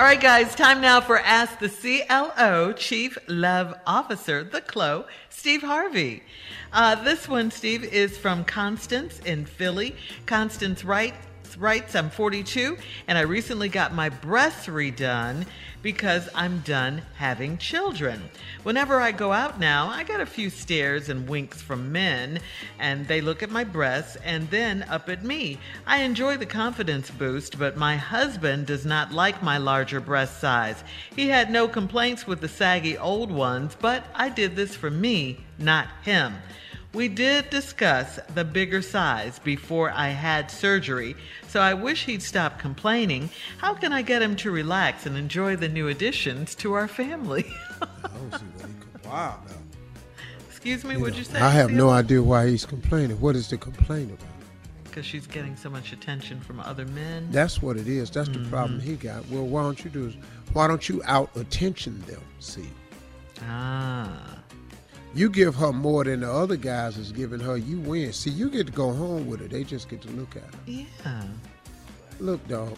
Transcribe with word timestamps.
All 0.00 0.06
right, 0.06 0.18
guys, 0.18 0.54
time 0.54 0.80
now 0.80 1.02
for 1.02 1.18
Ask 1.18 1.58
the 1.58 1.68
CLO, 1.68 2.72
Chief 2.72 3.18
Love 3.28 3.74
Officer, 3.86 4.42
the 4.42 4.62
CLO, 4.62 5.04
Steve 5.28 5.60
Harvey. 5.60 6.22
Uh, 6.72 6.94
this 7.04 7.28
one, 7.28 7.50
Steve, 7.50 7.84
is 7.84 8.16
from 8.16 8.42
Constance 8.44 9.18
in 9.26 9.44
Philly. 9.44 9.94
Constance 10.24 10.86
writes, 10.86 11.18
writes, 11.56 11.94
I'm 11.94 12.10
42 12.10 12.76
and 13.08 13.16
I 13.16 13.22
recently 13.22 13.68
got 13.68 13.94
my 13.94 14.08
breasts 14.08 14.66
redone 14.66 15.46
because 15.82 16.28
I'm 16.34 16.60
done 16.60 17.02
having 17.16 17.58
children. 17.58 18.22
Whenever 18.62 19.00
I 19.00 19.12
go 19.12 19.32
out 19.32 19.58
now, 19.58 19.88
I 19.88 20.02
get 20.02 20.20
a 20.20 20.26
few 20.26 20.50
stares 20.50 21.08
and 21.08 21.28
winks 21.28 21.62
from 21.62 21.90
men, 21.90 22.40
and 22.78 23.06
they 23.08 23.20
look 23.20 23.42
at 23.42 23.50
my 23.50 23.64
breasts 23.64 24.16
and 24.24 24.48
then 24.50 24.82
up 24.84 25.08
at 25.08 25.24
me. 25.24 25.58
I 25.86 26.02
enjoy 26.02 26.36
the 26.36 26.46
confidence 26.46 27.10
boost, 27.10 27.58
but 27.58 27.76
my 27.76 27.96
husband 27.96 28.66
does 28.66 28.84
not 28.84 29.12
like 29.12 29.42
my 29.42 29.58
larger 29.58 30.00
breast 30.00 30.40
size. 30.40 30.84
He 31.16 31.28
had 31.28 31.50
no 31.50 31.66
complaints 31.66 32.26
with 32.26 32.40
the 32.40 32.48
saggy 32.48 32.98
old 32.98 33.30
ones, 33.30 33.76
but 33.80 34.04
I 34.14 34.28
did 34.28 34.56
this 34.56 34.74
for 34.74 34.90
me, 34.90 35.40
not 35.58 35.88
him. 36.02 36.34
We 36.92 37.06
did 37.06 37.50
discuss 37.50 38.18
the 38.34 38.44
bigger 38.44 38.82
size 38.82 39.38
before 39.38 39.90
I 39.92 40.08
had 40.08 40.50
surgery, 40.50 41.14
so 41.46 41.60
I 41.60 41.72
wish 41.72 42.04
he'd 42.04 42.22
stop 42.22 42.58
complaining. 42.58 43.30
How 43.58 43.74
can 43.74 43.92
I 43.92 44.02
get 44.02 44.22
him 44.22 44.34
to 44.36 44.50
relax 44.50 45.06
and 45.06 45.16
enjoy 45.16 45.54
the 45.54 45.68
new 45.68 45.86
additions 45.88 46.54
to 46.56 46.72
our 46.72 46.88
family? 46.88 47.46
wow. 49.04 49.38
Excuse 50.48 50.84
me, 50.84 50.94
You 50.94 51.00
what'd 51.00 51.14
know, 51.14 51.18
you 51.20 51.24
say? 51.24 51.38
I 51.40 51.50
have 51.50 51.70
no 51.70 51.90
idea 51.90 52.22
why 52.22 52.48
he's 52.48 52.66
complaining. 52.66 53.20
What 53.20 53.36
is 53.36 53.48
the 53.48 53.56
complaint 53.56 54.10
about? 54.10 54.26
Because 54.82 55.06
she's 55.06 55.28
getting 55.28 55.54
so 55.56 55.70
much 55.70 55.92
attention 55.92 56.40
from 56.40 56.58
other 56.58 56.84
men. 56.86 57.28
That's 57.30 57.62
what 57.62 57.76
it 57.76 57.86
is. 57.86 58.10
That's 58.10 58.28
the 58.28 58.38
Mm-hmm. 58.40 58.50
problem 58.50 58.80
he 58.80 58.96
got. 58.96 59.24
Well, 59.28 59.46
why 59.46 59.62
don't 59.62 59.82
you 59.84 59.90
do 59.90 60.08
is 60.08 60.14
why 60.52 60.66
don't 60.66 60.88
you 60.88 61.00
out 61.06 61.30
attention 61.36 62.00
them? 62.00 62.20
See, 62.40 62.68
Ah. 63.42 64.10
You 65.14 65.28
give 65.28 65.54
her 65.56 65.72
more 65.72 66.04
than 66.04 66.20
the 66.20 66.30
other 66.32 66.56
guys 66.56 66.96
is 66.96 67.12
giving 67.12 67.40
her. 67.40 67.56
You 67.56 67.80
win. 67.80 68.12
See, 68.12 68.30
you 68.30 68.48
get 68.50 68.66
to 68.66 68.72
go 68.72 68.92
home 68.92 69.26
with 69.26 69.40
her. 69.40 69.48
They 69.48 69.64
just 69.64 69.88
get 69.88 70.02
to 70.02 70.08
look 70.10 70.36
at 70.36 70.42
her. 70.42 70.60
Yeah. 70.66 71.24
Look, 72.18 72.46
dog. 72.48 72.76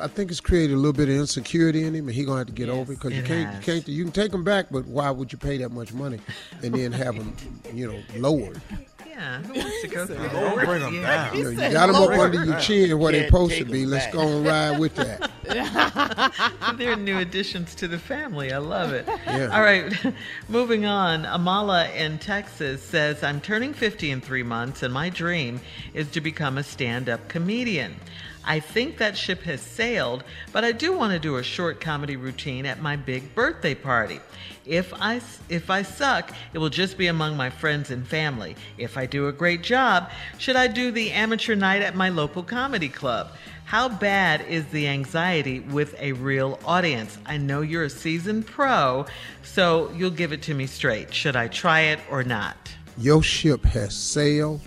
I 0.00 0.06
think 0.06 0.30
it's 0.30 0.38
created 0.40 0.74
a 0.74 0.76
little 0.76 0.92
bit 0.92 1.08
of 1.08 1.16
insecurity 1.16 1.82
in 1.84 1.92
him, 1.94 2.06
and 2.06 2.14
he 2.14 2.24
gonna 2.24 2.38
have 2.38 2.46
to 2.46 2.52
get 2.52 2.68
over 2.68 2.92
it 2.92 2.96
because 2.96 3.14
you 3.14 3.22
can't, 3.24 3.52
you 3.54 3.60
can't, 3.60 3.88
you 3.88 4.04
can 4.04 4.12
take 4.12 4.32
him 4.32 4.44
back, 4.44 4.66
but 4.70 4.86
why 4.86 5.10
would 5.10 5.32
you 5.32 5.38
pay 5.38 5.56
that 5.58 5.70
much 5.70 5.92
money 5.92 6.20
and 6.62 6.72
then 6.72 6.92
have 6.92 7.16
him, 7.16 7.34
you 7.74 7.90
know, 7.90 8.00
lowered? 8.16 8.60
Yeah. 9.04 9.42
Who 9.42 9.54
wants 9.54 9.80
to 9.82 9.88
go 9.88 10.06
through 10.06 10.16
Don't 10.28 10.56
that? 10.56 10.64
bring 10.66 10.82
'em 10.84 11.02
down. 11.02 11.36
You 11.36 11.42
know, 11.44 11.50
you 11.50 11.56
got 11.72 11.86
them 11.88 11.96
up 11.96 12.10
under 12.10 12.44
your 12.44 12.60
chin 12.60 12.96
where 12.96 13.10
they 13.10 13.20
Can't 13.22 13.30
supposed 13.32 13.56
to 13.58 13.64
be. 13.64 13.86
Let's 13.86 14.04
back. 14.06 14.14
go 14.14 14.20
and 14.28 14.46
ride 14.46 14.78
with 14.78 14.94
that. 14.94 15.27
They're 16.76 16.96
new 16.96 17.18
additions 17.18 17.74
to 17.76 17.88
the 17.88 17.98
family. 17.98 18.52
I 18.52 18.58
love 18.58 18.92
it. 18.92 19.06
Yeah. 19.26 19.48
All 19.52 19.62
right, 19.62 19.92
moving 20.48 20.84
on. 20.84 21.24
Amala 21.24 21.94
in 21.94 22.18
Texas 22.18 22.82
says, 22.82 23.22
I'm 23.22 23.40
turning 23.40 23.72
50 23.72 24.10
in 24.10 24.20
three 24.20 24.42
months, 24.42 24.82
and 24.82 24.92
my 24.92 25.08
dream 25.08 25.60
is 25.94 26.10
to 26.12 26.20
become 26.20 26.58
a 26.58 26.62
stand 26.62 27.08
up 27.08 27.28
comedian. 27.28 27.96
I 28.44 28.60
think 28.60 28.96
that 28.96 29.16
ship 29.16 29.42
has 29.42 29.60
sailed, 29.60 30.24
but 30.52 30.64
I 30.64 30.72
do 30.72 30.96
want 30.96 31.12
to 31.12 31.18
do 31.18 31.36
a 31.36 31.42
short 31.42 31.82
comedy 31.82 32.16
routine 32.16 32.64
at 32.64 32.80
my 32.80 32.96
big 32.96 33.34
birthday 33.34 33.74
party. 33.74 34.20
If 34.64 34.92
I, 34.94 35.20
if 35.48 35.68
I 35.68 35.82
suck, 35.82 36.32
it 36.54 36.58
will 36.58 36.70
just 36.70 36.96
be 36.96 37.08
among 37.08 37.36
my 37.36 37.50
friends 37.50 37.90
and 37.90 38.06
family. 38.06 38.56
If 38.78 38.96
I 38.96 39.04
do 39.04 39.28
a 39.28 39.32
great 39.32 39.62
job, 39.62 40.10
should 40.38 40.56
I 40.56 40.66
do 40.66 40.90
the 40.90 41.10
amateur 41.10 41.54
night 41.54 41.82
at 41.82 41.94
my 41.94 42.08
local 42.08 42.42
comedy 42.42 42.88
club? 42.88 43.32
How 43.68 43.90
bad 43.90 44.46
is 44.48 44.64
the 44.68 44.88
anxiety 44.88 45.60
with 45.60 45.94
a 46.00 46.12
real 46.12 46.58
audience? 46.64 47.18
I 47.26 47.36
know 47.36 47.60
you're 47.60 47.84
a 47.84 47.90
seasoned 47.90 48.46
pro, 48.46 49.04
so 49.42 49.90
you'll 49.94 50.10
give 50.10 50.32
it 50.32 50.40
to 50.44 50.54
me 50.54 50.66
straight. 50.66 51.12
Should 51.12 51.36
I 51.36 51.48
try 51.48 51.80
it 51.80 51.98
or 52.10 52.24
not? 52.24 52.56
Your 52.96 53.22
ship 53.22 53.64
has 53.66 53.94
sailed, 53.94 54.62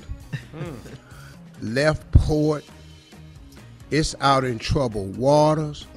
left 1.63 2.11
port. 2.11 2.63
It's 3.89 4.13
out 4.21 4.43
in 4.43 4.59
troubled 4.59 5.17
waters. 5.17 5.87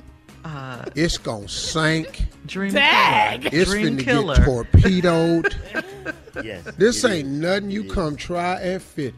Uh, 0.43 0.85
it's 0.95 1.19
gonna 1.19 1.47
sink. 1.47 2.23
Dream 2.47 2.73
Dag. 2.73 3.43
killer. 3.43 3.55
It's 3.55 3.71
Dream 3.71 3.99
finna 3.99 4.03
killer. 4.05 4.37
get 4.37 4.45
torpedoed. 4.47 5.55
Yes. 6.43 6.65
This 6.77 7.05
ain't 7.05 7.29
is. 7.29 7.33
nothing 7.33 7.71
you 7.71 7.85
It 7.85 7.91
come 7.91 8.17
try 8.17 8.61
at 8.61 8.83
50. 8.83 9.15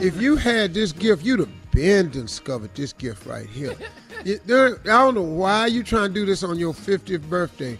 if 0.00 0.22
you 0.22 0.36
had 0.36 0.72
this 0.74 0.92
gift, 0.92 1.24
you'd 1.24 1.40
have 1.40 1.48
been 1.72 2.08
discovered 2.10 2.74
this 2.74 2.92
gift 2.92 3.26
right 3.26 3.46
here. 3.48 3.74
You- 4.24 4.38
there- 4.46 4.78
I 4.84 5.02
don't 5.02 5.16
know 5.16 5.22
why 5.22 5.66
you 5.66 5.82
trying 5.82 6.10
to 6.10 6.14
do 6.14 6.24
this 6.24 6.44
on 6.44 6.56
your 6.56 6.72
50th 6.72 7.28
birthday. 7.28 7.76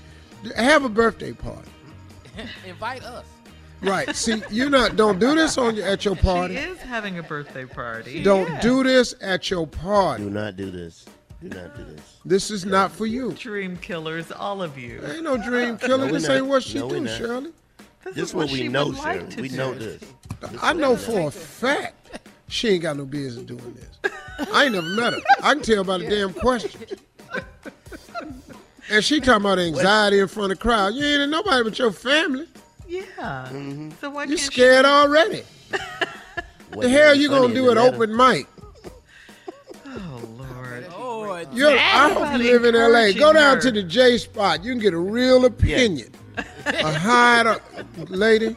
Have 0.56 0.84
a 0.84 0.88
birthday 0.88 1.32
party. 1.32 1.70
Invite 2.66 3.04
us. 3.04 3.24
Right. 3.80 4.12
See, 4.16 4.42
you're 4.50 4.68
not 4.70 4.96
don't 4.96 5.20
do 5.20 5.36
this 5.36 5.56
on 5.56 5.76
your, 5.76 5.86
at 5.86 6.04
your 6.04 6.16
party. 6.16 6.54
She 6.56 6.60
party. 6.60 6.72
is 6.72 6.80
having 6.80 7.18
a 7.20 7.22
birthday 7.22 7.64
party. 7.64 8.24
Don't 8.24 8.60
do 8.60 8.82
this 8.82 9.14
at 9.20 9.50
your 9.50 9.68
party. 9.68 10.24
Do 10.24 10.30
not 10.30 10.56
do 10.56 10.72
this. 10.72 11.04
Do 11.40 11.48
not 11.48 11.76
do 11.76 11.84
this. 11.84 12.16
This 12.24 12.50
is 12.50 12.64
not 12.66 12.90
for 12.90 13.06
you. 13.06 13.32
Dream 13.34 13.76
killers, 13.76 14.32
all 14.32 14.62
of 14.64 14.76
you. 14.76 15.00
Ain't 15.06 15.22
no 15.22 15.36
dream 15.36 15.78
killer. 15.78 16.06
No, 16.06 16.12
this 16.12 16.26
not. 16.26 16.36
ain't 16.38 16.46
what 16.46 16.64
she 16.64 16.78
No, 16.78 16.88
do. 16.88 17.06
Shirley. 17.06 17.52
This, 18.04 18.14
This 18.14 18.16
is 18.16 18.28
is 18.30 18.34
what 18.34 18.50
we 18.50 18.58
she 18.58 18.68
know, 18.68 18.86
would 18.88 18.96
like 18.96 19.14
Sharon. 19.18 19.30
to 19.30 19.42
We 19.42 19.48
do. 19.48 19.56
know 19.58 19.74
this. 19.74 20.02
I 20.60 20.72
know 20.72 20.96
for 20.96 21.28
a 21.28 21.30
fact 21.30 22.18
she 22.52 22.68
ain't 22.68 22.82
got 22.82 22.96
no 22.96 23.04
business 23.06 23.44
doing 23.46 23.74
this. 23.74 24.12
I 24.52 24.64
ain't 24.64 24.74
never 24.74 24.86
met 24.86 25.14
her. 25.14 25.20
I 25.42 25.54
can 25.54 25.62
tell 25.62 25.84
by 25.84 25.98
the 25.98 26.08
damn 26.08 26.32
question. 26.34 26.80
And 28.90 29.02
she 29.02 29.20
talking 29.20 29.42
about 29.42 29.58
anxiety 29.58 30.18
in 30.18 30.28
front 30.28 30.52
of 30.52 30.58
crowd. 30.58 30.94
You 30.94 31.04
ain't 31.04 31.22
in 31.22 31.30
nobody 31.30 31.62
but 31.64 31.78
your 31.78 31.92
family. 31.92 32.46
Yeah. 32.86 33.02
Mm-hmm. 33.50 33.90
So 34.00 34.10
why 34.10 34.24
You 34.24 34.36
can't 34.36 34.40
scared 34.40 34.84
already. 34.84 35.44
What 36.74 36.82
The 36.82 36.88
hell 36.90 37.14
you 37.14 37.28
gonna 37.28 37.54
do 37.54 37.64
the 37.66 37.70
at 37.70 37.76
letter- 37.78 37.94
open 37.96 38.16
mic? 38.16 38.46
Oh 39.86 40.28
Lord. 40.36 40.86
Oh, 40.90 41.46
You're, 41.52 41.70
I 41.70 42.08
hope 42.08 42.16
about 42.18 42.38
you 42.40 42.52
live 42.52 42.64
in 42.64 42.74
L.A. 42.74 43.14
Go 43.14 43.32
down 43.32 43.56
her. 43.56 43.62
to 43.62 43.70
the 43.70 43.82
J 43.82 44.18
spot. 44.18 44.62
You 44.62 44.72
can 44.72 44.80
get 44.80 44.92
a 44.92 44.98
real 44.98 45.44
opinion. 45.46 46.12
a 46.66 46.92
hide 46.92 47.46
up 47.46 47.62
lady. 48.08 48.56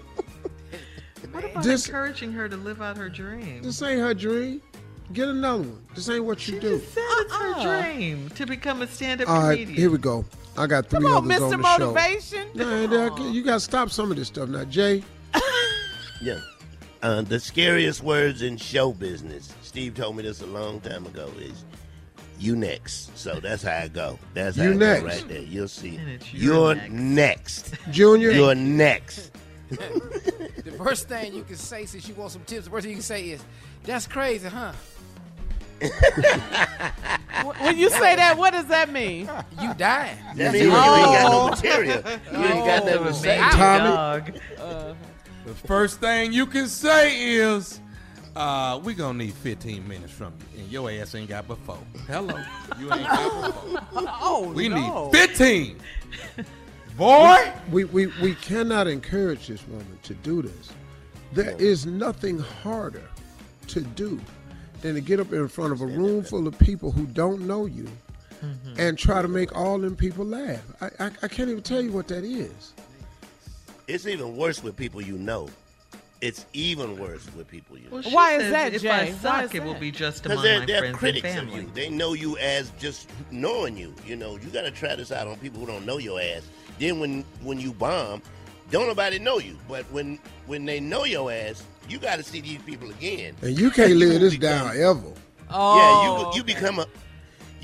What 1.55 1.61
about 1.63 1.71
This- 1.71 1.85
encouraging 1.87 2.33
her 2.33 2.49
to 2.49 2.57
live 2.57 2.81
out 2.81 2.97
her 2.97 3.07
dream? 3.07 3.61
This 3.63 3.81
ain't 3.81 4.01
her 4.01 4.13
dream. 4.13 4.61
Get 5.13 5.29
another 5.29 5.59
one. 5.63 5.81
This 5.95 6.09
ain't 6.09 6.25
what 6.25 6.45
you 6.47 6.55
She 6.55 6.59
do. 6.59 6.79
just 6.79 6.93
said 6.93 7.03
it's 7.21 7.33
her 7.33 7.63
dream 7.63 8.29
to 8.31 8.45
become 8.45 8.81
a 8.81 8.87
stand-up 8.87 9.29
All 9.29 9.41
right, 9.43 9.53
comedian. 9.59 9.77
here 9.77 9.89
we 9.89 9.97
go. 9.97 10.25
I 10.57 10.67
got 10.67 10.89
three 10.89 10.99
Come 11.01 11.05
on, 11.05 11.31
others 11.31 11.39
Mr. 11.39 11.43
on 11.43 11.49
the 11.61 11.77
show. 11.77 11.93
Motivation. 11.93 12.47
Nah, 12.55 12.87
that- 12.87 13.31
you 13.33 13.41
got 13.41 13.53
to 13.53 13.59
stop 13.61 13.89
some 13.89 14.11
of 14.11 14.17
this 14.17 14.27
stuff 14.27 14.49
now, 14.49 14.65
Jay. 14.65 15.01
Yeah. 16.21 16.39
Uh, 17.03 17.21
the 17.21 17.39
scariest 17.39 18.01
words 18.03 18.41
in 18.41 18.57
show 18.57 18.91
business. 18.91 19.53
Steve 19.61 19.93
told 19.95 20.15
me 20.17 20.23
this 20.23 20.41
a 20.41 20.45
long 20.47 20.81
time 20.81 21.05
ago. 21.05 21.29
Is 21.39 21.63
you 22.39 22.55
next. 22.57 23.17
So 23.17 23.39
that's 23.39 23.61
how 23.63 23.77
I 23.77 23.87
go. 23.89 24.17
That's 24.33 24.57
how 24.57 24.63
You 24.63 24.71
I 24.71 24.75
next. 24.75 25.01
go 25.01 25.07
right 25.07 25.27
there. 25.29 25.41
You'll 25.41 25.67
see. 25.67 25.95
And 25.97 26.09
it's 26.09 26.33
your 26.33 26.73
You're 26.73 26.75
next. 26.89 27.71
next. 27.73 27.91
Junior. 27.91 28.31
You're 28.31 28.55
next. 28.55 29.31
The 29.69 30.73
first 30.77 31.07
thing 31.07 31.33
you 31.33 31.43
can 31.43 31.55
say 31.55 31.85
since 31.85 32.07
you 32.07 32.15
want 32.15 32.31
some 32.31 32.43
tips, 32.43 32.65
the 32.65 32.71
first 32.71 32.83
thing 32.83 32.91
you 32.91 32.97
can 32.97 33.03
say 33.03 33.29
is, 33.29 33.43
"That's 33.83 34.07
crazy, 34.07 34.47
huh? 34.47 34.73
When 37.59 37.77
you 37.77 37.89
say 37.89 38.15
that, 38.15 38.37
what 38.37 38.53
does 38.53 38.65
that 38.67 38.89
mean? 38.91 39.29
You 39.61 39.73
dying." 39.75 40.17
That 40.35 40.53
means 40.53 40.65
you 40.65 40.71
ain't 40.71 40.73
got 40.73 41.31
no 41.31 41.49
material. 41.49 42.01
You 42.31 42.39
ain't 42.47 42.65
got 42.65 42.85
nothing 42.85 43.03
to 43.03 43.13
say. 43.13 43.37
Baby 43.37 43.49
Tommy. 43.51 43.89
dog. 43.89 44.95
The 45.45 45.53
first 45.67 45.99
thing 45.99 46.33
you 46.33 46.45
can 46.47 46.67
say 46.67 47.35
is, 47.35 47.79
uh, 48.35 48.79
we 48.83 48.93
gonna 48.95 49.17
need 49.17 49.33
15 49.35 49.87
minutes 49.87 50.11
from 50.11 50.33
you, 50.55 50.61
and 50.63 50.71
your 50.71 50.89
ass 50.89 51.13
ain't 51.13 51.29
got 51.29 51.47
but 51.47 51.57
four. 51.59 51.77
Hello, 52.07 52.35
you 52.79 52.91
ain't 52.91 53.03
got 53.03 53.63
but 53.71 53.83
four. 53.91 54.03
Oh, 54.21 54.51
We 54.55 54.69
no. 54.69 55.09
need 55.11 55.17
15. 55.27 55.77
Boy, 56.97 57.51
We, 57.71 57.83
we, 57.85 58.07
we 58.21 58.35
cannot 58.35 58.87
encourage 58.87 59.47
this 59.47 59.67
woman 59.67 59.99
to 60.03 60.13
do 60.13 60.41
this. 60.41 60.71
There 61.33 61.55
is 61.59 61.85
nothing 61.85 62.39
harder 62.39 63.03
to 63.67 63.81
do 63.81 64.21
than 64.81 64.95
to 64.95 65.01
get 65.01 65.19
up 65.19 65.33
in 65.33 65.47
front 65.47 65.73
of 65.73 65.81
a 65.81 65.85
room 65.85 66.23
full 66.23 66.47
of 66.47 66.57
people 66.59 66.91
who 66.91 67.05
don't 67.07 67.41
know 67.41 67.65
you 67.65 67.87
and 68.77 68.97
try 68.97 69.21
to 69.23 69.27
make 69.27 69.55
all 69.55 69.79
them 69.79 69.95
people 69.95 70.23
laugh. 70.23 70.61
I, 70.79 70.89
I, 70.99 71.11
I 71.23 71.27
can't 71.27 71.49
even 71.49 71.63
tell 71.63 71.81
you 71.81 71.91
what 71.91 72.07
that 72.09 72.23
is. 72.23 72.73
It's 73.87 74.05
even 74.05 74.37
worse 74.37 74.61
with 74.63 74.77
people 74.77 75.01
you 75.01 75.17
know. 75.17 75.49
It's 76.25 76.45
even 76.53 76.97
worse 76.97 77.23
with 77.35 77.47
people 77.47 77.77
you 77.77 77.83
know. 77.83 77.89
Well, 77.91 78.01
she 78.01 78.09
Why 78.15 78.33
is 78.37 78.49
that, 78.51 78.73
if 78.73 78.81
Jay? 78.81 78.89
I 78.89 79.05
Why 79.05 79.11
suck, 79.11 79.43
is 79.45 79.53
it 79.53 79.63
will 79.63 79.73
that? 79.73 79.79
be 79.79 79.91
just 79.91 80.23
Because 80.23 80.37
among 80.39 80.43
they're, 80.43 80.59
my 80.61 80.65
they're 80.65 80.79
friends 80.79 80.97
critics 80.97 81.27
and 81.29 81.37
of 81.37 81.45
family. 81.49 81.61
you. 81.65 81.71
They 81.75 81.89
know 81.89 82.13
you 82.13 82.35
as 82.39 82.71
just 82.79 83.09
knowing 83.29 83.77
you. 83.77 83.93
You 84.07 84.15
know, 84.15 84.31
you 84.37 84.49
got 84.49 84.63
to 84.63 84.71
try 84.71 84.95
this 84.95 85.11
out 85.11 85.27
on 85.27 85.37
people 85.37 85.59
who 85.59 85.67
don't 85.67 85.85
know 85.85 85.99
your 85.99 86.19
ass. 86.19 86.41
Then 86.79 86.99
when 86.99 87.23
when 87.43 87.59
you 87.59 87.73
bomb, 87.73 88.23
don't 88.71 88.87
nobody 88.87 89.19
know 89.19 89.37
you. 89.37 89.55
But 89.67 89.85
when 89.91 90.17
when 90.47 90.65
they 90.65 90.79
know 90.79 91.03
your 91.05 91.31
ass, 91.31 91.63
you 91.87 91.99
got 91.99 92.15
to 92.15 92.23
see 92.23 92.41
these 92.41 92.61
people 92.63 92.89
again. 92.89 93.35
And 93.43 93.55
you 93.57 93.69
can't 93.69 93.93
live 93.93 94.19
this 94.19 94.35
down 94.37 94.75
ever. 94.75 95.13
Oh, 95.51 95.77
yeah, 95.77 96.03
you 96.05 96.37
you 96.37 96.41
oh, 96.41 96.43
become 96.43 96.79
a 96.79 96.87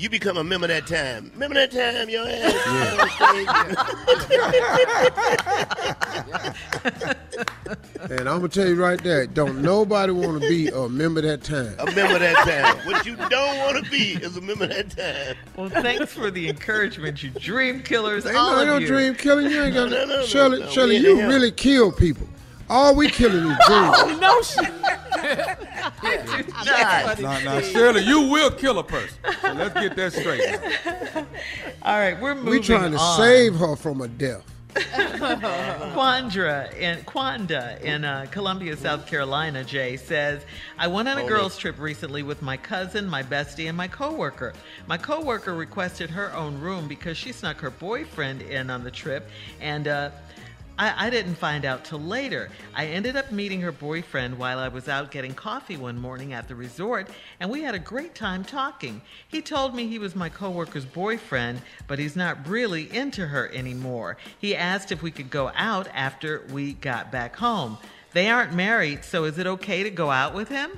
you 0.02 0.10
become 0.10 0.36
a 0.36 0.42
member 0.42 0.66
that 0.66 0.84
time. 0.88 1.30
Remember 1.34 1.54
that 1.54 1.70
time 1.70 2.08
your 2.10 2.26
ass? 2.28 2.52
And 8.10 8.28
I'm 8.28 8.38
gonna 8.38 8.48
tell 8.48 8.66
you 8.68 8.74
right 8.74 9.02
there, 9.02 9.26
don't 9.26 9.62
nobody 9.62 10.12
want 10.12 10.42
to 10.42 10.48
be 10.48 10.68
a 10.68 10.88
member 10.88 11.20
that 11.22 11.44
time. 11.44 11.74
a 11.78 11.86
member 11.92 12.18
that 12.18 12.36
time. 12.46 12.84
What 12.86 13.06
you 13.06 13.14
don't 13.16 13.58
want 13.58 13.82
to 13.82 13.90
be 13.90 14.12
is 14.14 14.36
a 14.36 14.40
member 14.40 14.66
that 14.66 14.90
time. 14.90 15.36
Well, 15.56 15.68
thanks 15.70 16.12
for 16.12 16.30
the 16.30 16.48
encouragement, 16.48 17.22
you 17.22 17.30
dream 17.30 17.80
killers. 17.82 18.26
Ain't 18.26 18.36
all 18.36 18.56
no, 18.56 18.62
of 18.62 18.66
no 18.66 18.78
you. 18.78 18.86
dream 18.88 19.14
killing. 19.14 19.50
You 19.50 19.62
ain't 19.62 19.74
got 19.74 19.88
No, 19.90 20.04
no, 20.04 20.16
no, 20.16 20.26
Shirley. 20.26 20.60
no, 20.60 20.68
Shirley, 20.70 20.96
you 20.96 21.16
him. 21.16 21.28
really 21.28 21.52
kill 21.52 21.92
people. 21.92 22.26
All 22.68 22.94
we 22.96 23.08
killing 23.08 23.36
is 23.50 23.56
dreams. 23.66 23.96
Oh, 23.96 24.18
no 24.20 24.42
shit. 24.42 25.58
Not. 26.64 27.20
now, 27.20 27.38
now 27.40 27.60
Shirley, 27.60 28.02
you 28.02 28.22
will 28.22 28.50
kill 28.50 28.78
a 28.78 28.84
person. 28.84 29.18
So 29.40 29.52
let's 29.52 29.74
get 29.74 29.96
that 29.96 30.12
straight. 30.12 30.60
now. 31.14 31.26
All 31.82 31.98
right, 31.98 32.20
we're 32.20 32.34
moving 32.34 32.50
We're 32.50 32.62
trying 32.62 32.92
to 32.92 32.98
on. 32.98 33.16
save 33.18 33.56
her 33.56 33.76
from 33.76 34.00
a 34.00 34.08
death. 34.08 34.44
Quandra 35.92 36.72
in 36.78 37.04
Quanda 37.04 37.78
in 37.82 38.04
uh, 38.06 38.26
Columbia, 38.30 38.74
South 38.74 39.06
Carolina, 39.06 39.62
Jay 39.64 39.98
says, 39.98 40.44
I 40.78 40.86
went 40.86 41.08
on 41.08 41.18
a 41.18 41.26
girls' 41.26 41.58
trip 41.58 41.78
recently 41.78 42.22
with 42.22 42.40
my 42.40 42.56
cousin, 42.56 43.06
my 43.06 43.22
bestie, 43.22 43.68
and 43.68 43.76
my 43.76 43.88
coworker. 43.88 44.54
My 44.86 44.96
coworker 44.96 45.54
requested 45.54 46.08
her 46.08 46.34
own 46.34 46.58
room 46.58 46.88
because 46.88 47.18
she 47.18 47.32
snuck 47.32 47.58
her 47.58 47.70
boyfriend 47.70 48.40
in 48.42 48.70
on 48.70 48.82
the 48.82 48.90
trip, 48.90 49.28
and 49.60 49.88
uh, 49.88 50.10
I, 50.82 51.06
I 51.06 51.10
didn't 51.10 51.36
find 51.36 51.64
out 51.64 51.84
till 51.84 52.00
later. 52.00 52.50
I 52.74 52.86
ended 52.86 53.14
up 53.14 53.30
meeting 53.30 53.60
her 53.60 53.70
boyfriend 53.70 54.36
while 54.36 54.58
I 54.58 54.66
was 54.66 54.88
out 54.88 55.12
getting 55.12 55.32
coffee 55.32 55.76
one 55.76 55.96
morning 55.96 56.32
at 56.32 56.48
the 56.48 56.56
resort, 56.56 57.08
and 57.38 57.48
we 57.48 57.62
had 57.62 57.76
a 57.76 57.78
great 57.78 58.16
time 58.16 58.42
talking. 58.42 59.00
He 59.28 59.42
told 59.42 59.76
me 59.76 59.86
he 59.86 60.00
was 60.00 60.16
my 60.16 60.28
coworker's 60.28 60.84
boyfriend, 60.84 61.62
but 61.86 62.00
he's 62.00 62.16
not 62.16 62.48
really 62.48 62.92
into 62.92 63.28
her 63.28 63.48
anymore. 63.52 64.16
He 64.40 64.56
asked 64.56 64.90
if 64.90 65.02
we 65.02 65.12
could 65.12 65.30
go 65.30 65.52
out 65.54 65.86
after 65.94 66.44
we 66.52 66.72
got 66.72 67.12
back 67.12 67.36
home. 67.36 67.78
They 68.12 68.28
aren't 68.28 68.52
married, 68.52 69.04
so 69.04 69.22
is 69.22 69.38
it 69.38 69.46
okay 69.46 69.84
to 69.84 69.90
go 69.90 70.10
out 70.10 70.34
with 70.34 70.48
him? 70.48 70.72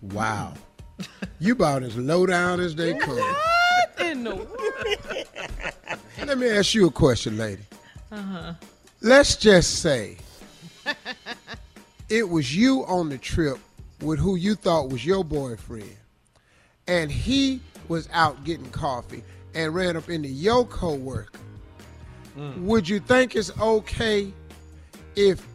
Wow. 0.00 0.54
You 1.40 1.54
about 1.54 1.82
as 1.82 1.96
low 1.96 2.24
down 2.24 2.60
as 2.60 2.76
they 2.76 2.94
come. 2.94 3.16
What 3.16 4.00
in 4.00 4.22
the 4.22 4.36
world? 4.36 4.48
Let 6.24 6.38
me 6.38 6.48
ask 6.48 6.72
you 6.72 6.86
a 6.86 6.90
question, 6.92 7.36
lady. 7.36 7.64
Uh-huh. 8.12 8.52
Let's 9.02 9.36
just 9.36 9.80
say 9.80 10.16
it 12.08 12.28
was 12.28 12.54
you 12.54 12.84
on 12.86 13.08
the 13.08 13.18
trip 13.18 13.58
with 14.00 14.18
who 14.18 14.36
you 14.36 14.54
thought 14.54 14.90
was 14.90 15.04
your 15.04 15.24
boyfriend, 15.24 15.96
and 16.86 17.10
he 17.10 17.60
was 17.88 18.08
out 18.12 18.44
getting 18.44 18.70
coffee 18.70 19.24
and 19.54 19.74
ran 19.74 19.96
up 19.96 20.08
into 20.08 20.28
your 20.28 20.64
coworker. 20.66 21.38
Would 22.58 22.88
you 22.88 22.98
think 23.00 23.36
it's 23.36 23.56
okay 23.60 24.32
if 25.16 25.46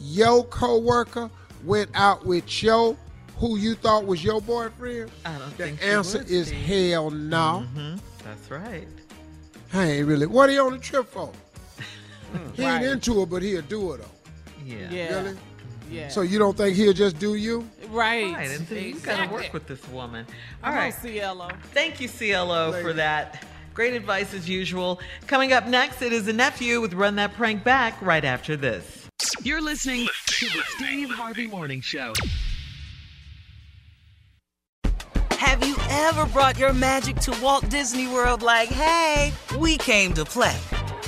your 0.00 0.44
coworker 0.44 1.30
went 1.64 1.90
out 1.94 2.26
with 2.26 2.62
your 2.62 2.96
who 3.36 3.56
you 3.56 3.74
thought 3.74 4.04
was 4.04 4.22
your 4.22 4.40
boyfriend? 4.42 5.10
I 5.24 5.38
don't 5.38 5.56
The 5.56 5.64
think 5.64 5.80
she 5.80 5.86
answer 5.86 6.22
is 6.28 6.50
hell 6.50 7.10
no. 7.10 7.60
hmm 7.72 7.94
That's 8.24 8.50
right. 8.50 8.86
I 9.72 9.84
ain't 9.86 10.06
really. 10.08 10.26
What 10.26 10.50
are 10.50 10.52
you 10.52 10.66
on 10.66 10.72
the 10.72 10.78
trip 10.78 11.06
for? 11.06 11.32
Mm. 12.32 12.54
he 12.54 12.64
Right. 12.64 12.74
ain't 12.76 12.84
into 12.84 13.22
it, 13.22 13.26
but 13.30 13.42
he'll 13.42 13.62
do 13.62 13.92
it 13.94 13.98
though. 13.98 14.06
Yeah. 14.64 14.90
Yeah. 14.90 15.14
Really? 15.22 15.36
Yeah. 15.90 16.08
So 16.08 16.20
you 16.22 16.38
don't 16.38 16.56
think 16.56 16.76
he'll 16.76 16.92
just 16.92 17.18
do 17.18 17.34
you? 17.34 17.68
right. 17.90 18.32
Right, 18.32 18.50
and 18.50 18.68
so 18.68 18.74
you 18.76 18.94
got 19.00 19.24
to 19.26 19.32
work 19.32 19.52
with 19.52 19.66
this 19.66 19.86
woman. 19.88 20.24
All 20.62 20.70
Come 20.70 20.78
right. 20.78 20.94
on, 20.94 21.00
CLO. 21.38 21.48
Thank 21.72 22.00
you, 22.00 22.08
CLO, 22.08 22.80
for 22.80 22.92
that. 22.92 23.44
Great 23.74 23.94
advice 23.94 24.32
as 24.32 24.48
usual. 24.48 25.00
Coming 25.26 25.52
up 25.52 25.66
next, 25.66 26.00
it 26.02 26.12
is 26.12 26.28
a 26.28 26.32
nephew 26.32 26.80
with 26.80 26.92
Run 26.94 27.16
That 27.16 27.34
Prank 27.34 27.64
Back 27.64 28.00
right 28.00 28.24
after 28.24 28.56
this. 28.56 29.08
You're 29.42 29.60
listening 29.60 30.06
to 30.26 30.46
the 30.46 30.62
Steve 30.76 31.10
Harvey 31.10 31.46
Morning 31.48 31.80
Show. 31.80 32.12
Have 35.32 35.66
you 35.66 35.74
ever 35.90 36.26
brought 36.26 36.58
your 36.58 36.72
magic 36.72 37.16
to 37.16 37.36
Walt 37.42 37.68
Disney 37.68 38.06
World 38.06 38.42
like, 38.42 38.68
hey, 38.68 39.32
we 39.58 39.76
came 39.78 40.12
to 40.14 40.24
play? 40.24 40.56